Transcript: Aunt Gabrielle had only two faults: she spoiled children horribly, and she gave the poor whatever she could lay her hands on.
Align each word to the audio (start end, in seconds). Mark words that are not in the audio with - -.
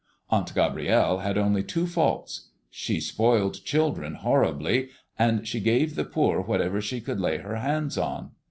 Aunt 0.31 0.55
Gabrielle 0.55 1.19
had 1.19 1.37
only 1.37 1.61
two 1.61 1.85
faults: 1.85 2.47
she 2.71 2.99
spoiled 2.99 3.63
children 3.63 4.15
horribly, 4.15 4.89
and 5.19 5.47
she 5.47 5.59
gave 5.59 5.93
the 5.93 6.05
poor 6.05 6.41
whatever 6.41 6.81
she 6.81 6.99
could 6.99 7.19
lay 7.19 7.37
her 7.37 7.57
hands 7.57 7.99
on. 7.99 8.31